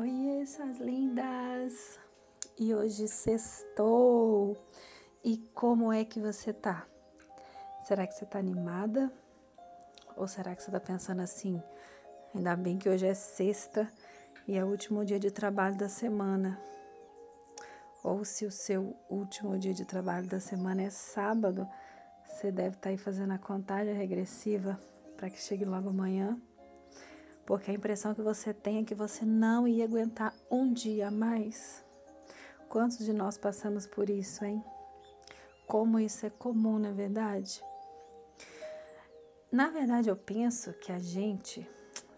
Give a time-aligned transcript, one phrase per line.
[0.00, 1.98] Oi, suas lindas!
[2.56, 4.56] E hoje sextou!
[5.24, 6.86] E como é que você tá?
[7.82, 9.12] Será que você tá animada?
[10.16, 11.60] Ou será que você tá pensando assim?
[12.32, 13.92] Ainda bem que hoje é sexta
[14.46, 16.56] e é o último dia de trabalho da semana.
[18.04, 21.68] Ou se o seu último dia de trabalho da semana é sábado,
[22.24, 24.78] você deve estar tá aí fazendo a contagem regressiva
[25.16, 26.40] para que chegue logo amanhã
[27.48, 31.10] porque a impressão que você tem é que você não ia aguentar um dia a
[31.10, 31.82] mais.
[32.68, 34.62] Quantos de nós passamos por isso, hein?
[35.66, 37.64] Como isso é comum, na é verdade?
[39.50, 41.66] Na verdade, eu penso que a gente,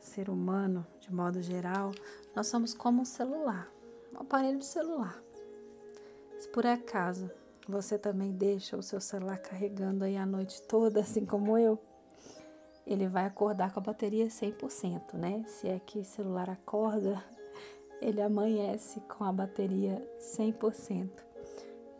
[0.00, 1.92] ser humano, de modo geral,
[2.34, 3.70] nós somos como um celular,
[4.14, 5.22] um aparelho de celular.
[6.38, 7.30] Se por acaso
[7.68, 11.78] você também deixa o seu celular carregando aí a noite toda, assim como eu,
[12.88, 15.44] ele vai acordar com a bateria 100%, né?
[15.46, 17.22] Se é que celular acorda,
[18.00, 21.10] ele amanhece com a bateria 100%.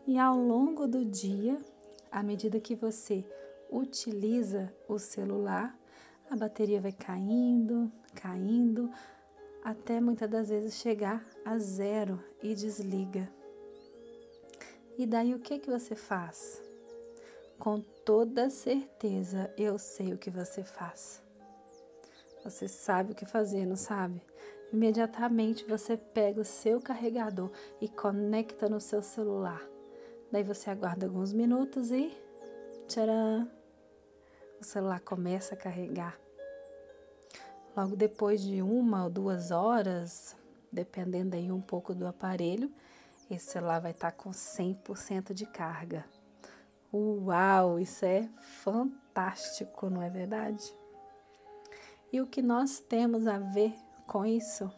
[0.07, 1.61] E ao longo do dia,
[2.11, 3.23] à medida que você
[3.71, 5.77] utiliza o celular,
[6.27, 8.89] a bateria vai caindo, caindo,
[9.63, 13.31] até muitas das vezes chegar a zero e desliga.
[14.97, 16.68] E daí o que que você faz?
[17.59, 21.21] Com toda certeza eu sei o que você faz.
[22.41, 24.23] Você sabe o que fazer, não sabe?
[24.71, 27.51] Imediatamente você pega o seu carregador
[27.81, 29.61] e conecta no seu celular.
[30.31, 32.15] Daí você aguarda alguns minutos e
[32.87, 33.51] tcharam!
[34.61, 36.17] O celular começa a carregar.
[37.75, 40.33] Logo depois de uma ou duas horas,
[40.71, 42.71] dependendo aí um pouco do aparelho,
[43.29, 46.05] esse celular vai estar com 100% de carga.
[46.91, 48.27] Uau, isso é
[48.63, 50.73] fantástico, não é verdade?
[52.11, 53.75] E o que nós temos a ver
[54.07, 54.71] com isso?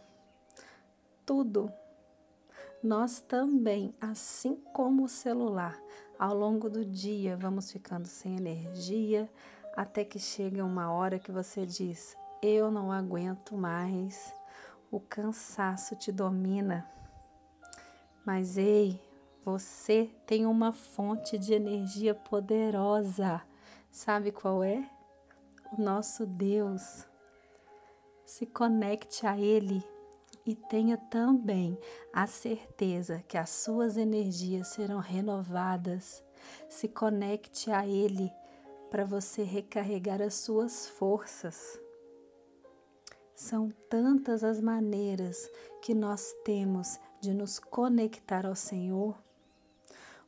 [1.26, 1.72] Tudo.
[2.84, 5.80] Nós também, assim como o celular,
[6.20, 9.32] ao longo do dia vamos ficando sem energia,
[9.76, 14.34] até que chega uma hora que você diz: Eu não aguento mais,
[14.92, 16.86] o cansaço te domina.
[18.26, 19.02] Mas ei,
[19.44, 23.42] você tem uma fonte de energia poderosa.
[23.90, 24.88] Sabe qual é?
[25.76, 27.08] O nosso Deus.
[28.24, 29.84] Se conecte a Ele
[30.46, 31.76] e tenha também
[32.14, 36.24] a certeza que as suas energias serão renovadas.
[36.70, 38.32] Se conecte a Ele
[38.92, 41.80] para você recarregar as suas forças.
[43.34, 45.50] São tantas as maneiras
[45.82, 49.18] que nós temos de nos conectar ao Senhor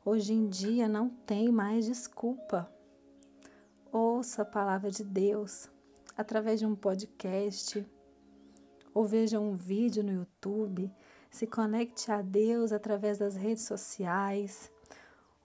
[0.06, 2.70] Hoje em dia não tem mais desculpa.
[3.90, 5.70] Ouça a palavra de Deus
[6.14, 7.82] através de um podcast
[8.92, 10.92] ou veja um vídeo no YouTube.
[11.30, 14.70] Se conecte a Deus através das redes sociais.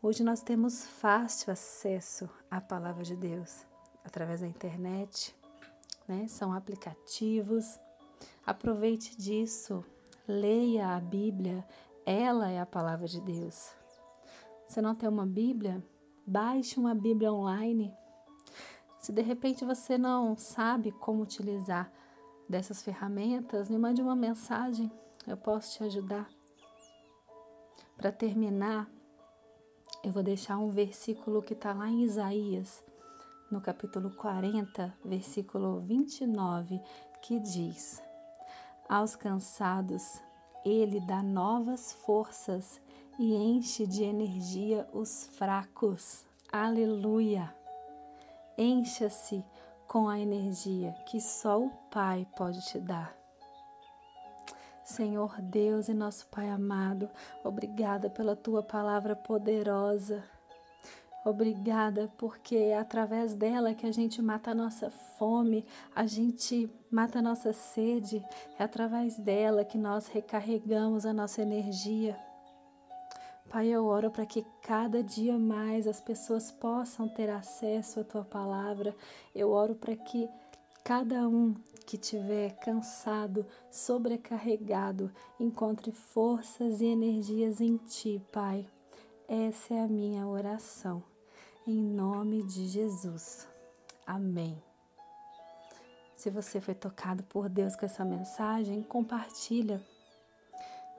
[0.01, 3.65] Hoje nós temos fácil acesso à palavra de Deus
[4.03, 5.33] através da internet,
[6.05, 6.27] né?
[6.27, 7.79] São aplicativos.
[8.45, 9.85] Aproveite disso.
[10.27, 11.65] Leia a Bíblia,
[12.05, 13.79] ela é a palavra de Deus.
[14.69, 15.83] Você não tem uma Bíblia?
[16.27, 17.91] Baixe uma Bíblia online.
[18.99, 21.91] Se de repente você não sabe como utilizar
[22.47, 24.91] dessas ferramentas, me mande uma mensagem,
[25.25, 26.29] eu posso te ajudar.
[27.97, 28.87] Para terminar,
[30.03, 32.85] eu vou deixar um versículo que está lá em Isaías,
[33.49, 36.79] no capítulo 40, versículo 29,
[37.23, 38.03] que diz:
[38.87, 40.21] Aos cansados,
[40.63, 42.79] ele dá novas forças
[43.19, 46.23] e enche de energia os fracos.
[46.49, 47.53] Aleluia!
[48.57, 49.43] Encha-se
[49.85, 53.13] com a energia que só o Pai pode te dar.
[54.85, 57.09] Senhor Deus e nosso Pai amado,
[57.43, 60.23] obrigada pela tua palavra poderosa.
[61.25, 67.19] Obrigada porque é através dela que a gente mata a nossa fome, a gente mata
[67.19, 68.25] a nossa sede,
[68.57, 72.28] é através dela que nós recarregamos a nossa energia.
[73.49, 78.23] Pai, eu oro para que cada dia mais as pessoas possam ter acesso à tua
[78.23, 78.95] palavra.
[79.33, 80.29] Eu oro para que
[80.83, 88.67] cada um que tiver cansado, sobrecarregado, encontre forças e energias em ti, Pai.
[89.27, 91.01] Essa é a minha oração.
[91.65, 93.47] Em nome de Jesus.
[94.05, 94.61] Amém.
[96.15, 99.81] Se você foi tocado por Deus com essa mensagem, compartilha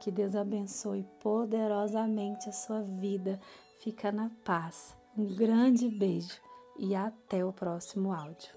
[0.00, 3.38] que Deus abençoe poderosamente a sua vida.
[3.78, 4.96] Fica na paz.
[5.16, 6.40] Um grande beijo
[6.78, 8.50] e até o próximo áudio.